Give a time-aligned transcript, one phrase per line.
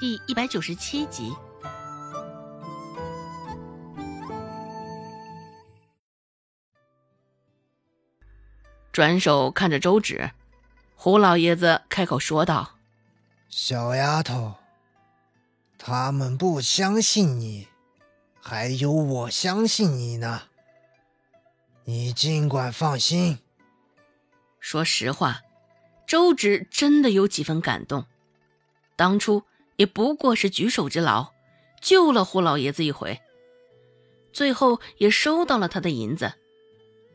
[0.00, 1.30] 第一百九十七集。
[8.90, 10.30] 转手看着周芷，
[10.96, 12.78] 胡老爷子开口说道
[13.50, 14.54] ：“小丫头，
[15.76, 17.68] 他们不相信你，
[18.40, 20.44] 还有我相信你呢。
[21.84, 23.40] 你尽管放心。”
[24.60, 25.42] 说实话，
[26.06, 28.06] 周芷真的有几分感动。
[28.96, 29.44] 当初
[29.80, 31.32] 也不过是举手之劳，
[31.80, 33.18] 救了胡老爷子一回，
[34.30, 36.34] 最后也收到了他的银子，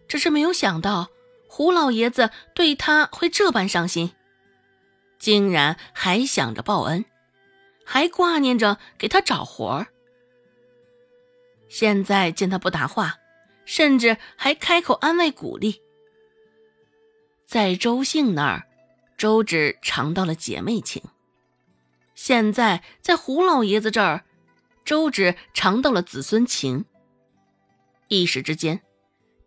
[0.08, 1.10] 只是没有想到。
[1.48, 4.16] 胡老爷子对他会这般上心，
[5.20, 7.06] 竟然还想着报恩，
[7.86, 9.88] 还挂念着给他找活儿。
[11.70, 13.20] 现在见他不答话，
[13.64, 15.84] 甚至还开口安慰鼓励。
[17.46, 18.64] 在周姓那儿，
[19.18, 21.04] 周芷尝到了姐妹情；
[22.16, 24.24] 现在在胡老爷子这儿，
[24.84, 26.86] 周芷尝到了子孙情。
[28.08, 28.82] 一时之间，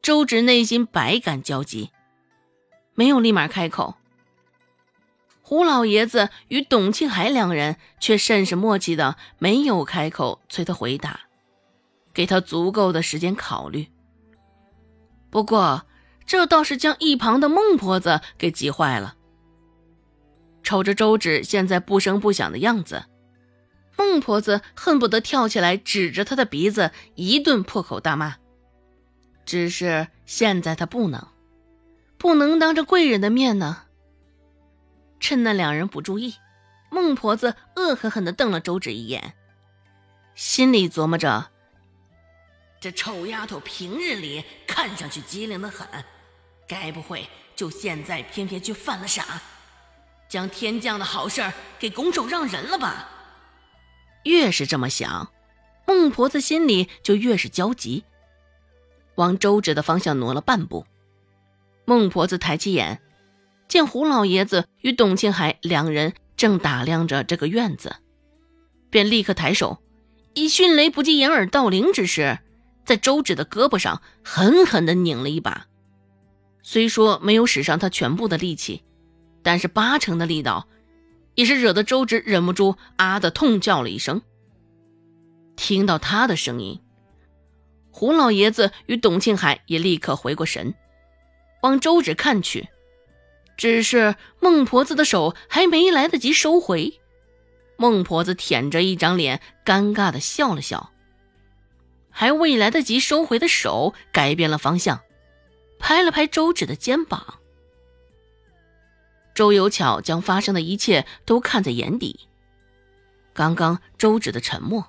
[0.02, 1.90] 周芷内心百感交集。
[2.94, 3.94] 没有立马开口。
[5.40, 11.20] 胡老爷子与董庆海两人却甚是默契的，没有开口催他回答，
[12.12, 13.88] 给他足够的时间考虑。
[15.30, 15.86] 不过，
[16.26, 19.14] 这倒是将一旁的孟婆子给急坏了。
[20.62, 23.04] 瞅着周芷现在不声不响的样子，
[23.96, 28.36] 孟婆子恨不得跳起来指着她的鼻子一顿破口大骂。
[29.46, 31.26] 只是现在她不能。
[32.18, 33.84] 不能当着贵人的面呢。
[35.20, 36.34] 趁那两人不注意，
[36.90, 39.34] 孟婆子恶狠狠地瞪了周芷一眼，
[40.34, 41.50] 心里琢磨着：
[42.80, 45.86] 这臭丫头平日里看上去机灵的很，
[46.66, 49.40] 该不会就现在偏偏去犯了傻，
[50.28, 53.08] 将天降的好事给拱手让人了吧？
[54.24, 55.32] 越是这么想，
[55.86, 58.04] 孟婆子心里就越是焦急，
[59.14, 60.84] 往周芷的方向挪了半步。
[61.86, 63.00] 孟婆子抬起眼，
[63.66, 67.96] 见胡老爷子与董庆海两人正打量着这个院子，
[68.90, 69.82] 便立刻抬手，
[70.34, 72.40] 以迅雷不及掩耳盗铃之势，
[72.84, 75.66] 在周芷的胳膊上狠狠地拧了一把。
[76.62, 78.82] 虽说没有使上他全部的力气，
[79.42, 80.68] 但是八成的力道，
[81.34, 84.22] 也是惹得周芷忍不住啊的痛叫了一声。
[85.56, 86.80] 听到他的声音，
[87.90, 90.74] 胡老爷子与董庆海也立刻回过神。
[91.62, 92.68] 往周芷看去，
[93.56, 97.00] 只是孟婆子的手还没来得及收回，
[97.76, 100.92] 孟婆子舔着一张脸，尴尬的笑了笑，
[102.10, 105.00] 还未来得及收回的手改变了方向，
[105.80, 107.40] 拍了拍周芷的肩膀。
[109.38, 112.26] 周有巧将发生的一切都看在眼底，
[113.32, 114.88] 刚刚周芷的沉默，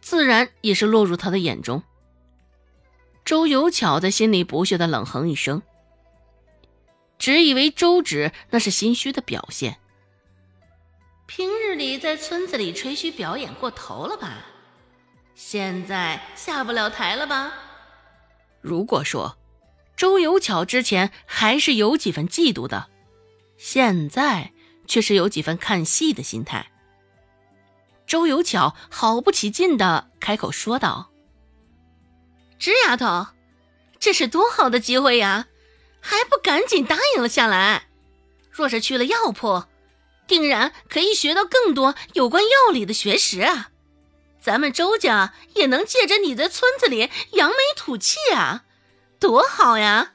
[0.00, 1.82] 自然也是落入他的眼中。
[3.22, 5.60] 周有巧在心里不屑的冷哼一声。
[7.18, 9.76] 只以为周芷那是心虚的表现。
[11.26, 14.38] 平日里在村子里吹嘘表演过头了吧？
[15.34, 17.52] 现在下不了台了吧？
[18.62, 19.36] 如果说
[19.94, 22.88] 周有巧之前还是有几分嫉妒的，
[23.64, 24.50] 现在
[24.88, 26.72] 却是有几分看戏的心态。
[28.08, 31.12] 周有巧好不起劲的开口说道
[32.58, 33.28] ：“芝丫头，
[34.00, 35.46] 这是多好的机会呀！”
[36.02, 37.86] 还不赶紧答应了下来！
[38.50, 39.62] 若是去了药铺，
[40.26, 43.70] 定然可以学到更多有关药理的学识啊！
[44.40, 48.64] 咱们周家也能借着你在村子里扬眉吐气啊，
[49.20, 50.14] 多好呀！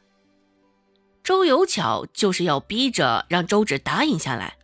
[1.28, 4.56] 周有巧就是要逼着让周芷答应下来，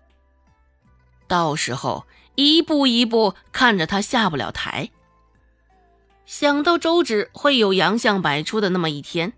[1.27, 4.89] 到时候一步一步看着他下不了台。
[6.25, 9.33] 想到周芷会有洋相百出的那么一天。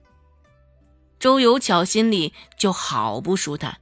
[1.18, 3.80] 周有巧心里就好不舒坦。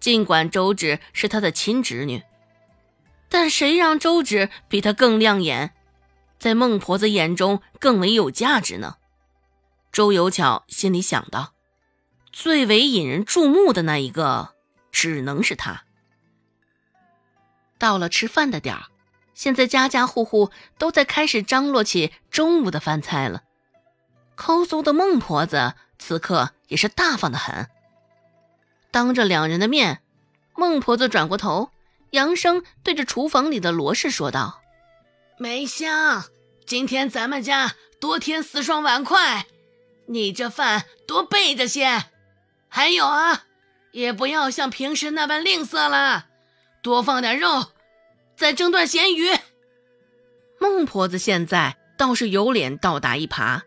[0.00, 2.20] 尽管周芷是他的亲侄女，
[3.28, 5.72] 但谁让周芷比她更亮眼，
[6.40, 8.96] 在孟婆子眼中更为有价值呢？
[9.92, 11.53] 周有巧心里想到，
[12.34, 14.54] 最为引人注目的那一个，
[14.90, 15.84] 只能是他。
[17.78, 18.86] 到了吃饭的点儿，
[19.34, 23.44] 现在家家户户都在开始张罗起中午的饭菜了。
[24.34, 25.74] 抠搜的孟婆子。
[25.96, 27.70] 此刻也是大方的很。
[28.90, 30.02] 当着两人的面，
[30.54, 31.70] 孟婆子转过头，
[32.10, 34.60] 扬声对着厨房里的罗氏说道
[35.38, 36.24] ：“梅香，
[36.66, 39.46] 今天咱们家多添四双碗筷，
[40.08, 42.10] 你这饭多备着些。
[42.76, 43.44] 还有啊，
[43.92, 46.26] 也不要像平时那般吝啬了，
[46.82, 47.66] 多放点肉，
[48.34, 49.30] 再蒸段咸鱼。
[50.58, 53.62] 孟婆子现在倒是有脸倒打一耙，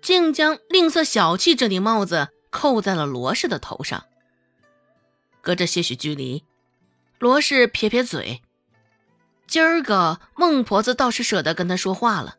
[0.00, 4.02] 竟将吝啬小气这顶帽子扣在了罗氏的头上。
[5.42, 6.42] 隔着些许距离，
[7.18, 8.40] 罗氏撇撇嘴
[9.46, 12.36] ：“今儿个孟婆子倒是舍得跟他说话了。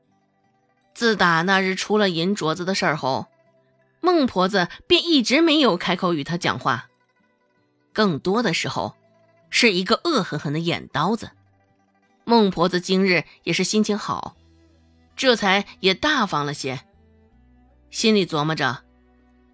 [0.95, 3.27] 自打那日出了银镯子的事儿后，
[4.05, 6.89] 孟婆子便一直没有开口与他讲话，
[7.93, 8.97] 更多的时候
[9.49, 11.31] 是一个恶狠狠的眼刀子。”
[12.25, 14.35] 孟婆子今日也是心情好，
[15.15, 16.81] 这才也大方了些。
[17.91, 18.83] 心里琢磨着，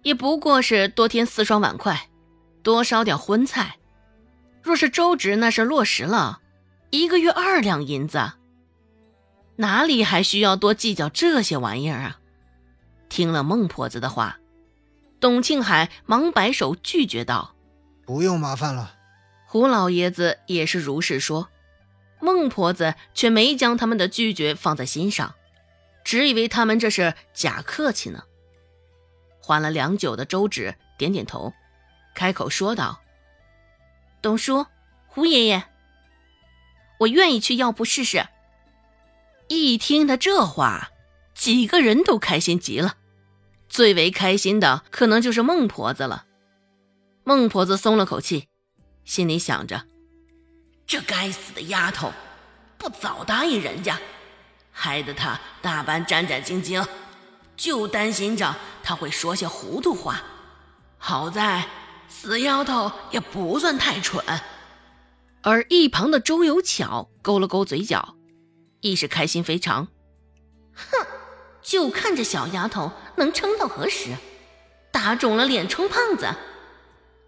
[0.02, 2.08] 也不过是多添四双碗筷，
[2.64, 3.76] 多烧点荤菜。
[4.62, 6.40] 若是周直那事落实了，
[6.90, 8.32] 一个月二两银子，
[9.56, 12.19] 哪里还需要多计较这些玩意儿啊？
[13.10, 14.38] 听了孟婆子的话，
[15.20, 17.54] 董庆海忙摆手拒绝道
[18.06, 18.94] ：“不用麻烦了。”
[19.46, 21.50] 胡老爷子也是如是说。
[22.22, 25.34] 孟婆子却没将他们的拒绝放在心上，
[26.04, 28.24] 只以为他们这是假客气呢。
[29.40, 31.54] 缓了良久的周芷点点头，
[32.14, 33.00] 开口说道
[34.20, 34.66] ：“董叔，
[35.06, 35.64] 胡爷爷，
[36.98, 38.28] 我愿意去药铺试试。”
[39.48, 40.90] 一听他这话，
[41.34, 42.98] 几个人都开心极了。
[43.70, 46.26] 最为开心的可能就是孟婆子了。
[47.24, 48.48] 孟婆子松了口气，
[49.04, 49.86] 心里想着。
[50.86, 52.12] 这该死的丫头，
[52.76, 53.96] 不早答应人家，
[54.72, 56.84] 害得她大半战战兢兢，
[57.56, 60.20] 就担心着她会说些糊涂话。
[60.98, 61.64] 好在
[62.08, 64.24] 死丫头也不算太蠢。
[65.42, 68.16] 而一旁的周有巧勾了勾嘴角，
[68.80, 69.86] 亦是开心非常。
[70.74, 71.06] 哼，
[71.70, 74.16] 就看这小丫头能撑到何时，
[74.90, 76.34] 打肿了脸充胖子，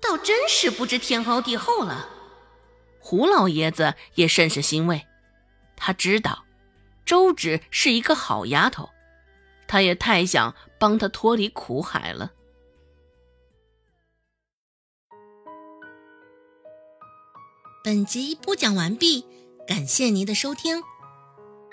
[0.01, 2.09] 倒真是不知天高地厚了。
[2.99, 5.07] 胡老爷子也甚是欣慰，
[5.77, 6.45] 他知道
[7.07, 8.91] 周芷是一个好丫头，
[9.69, 12.33] 他也太想帮她脱离苦海了。
[17.85, 19.25] 本集播讲完毕，
[19.69, 20.83] 感谢您的收听，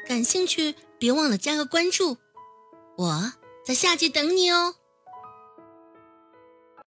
[0.08, 2.18] 感兴趣别忘了加个关注，
[3.00, 3.32] 我
[3.64, 4.76] 在下集等你哦。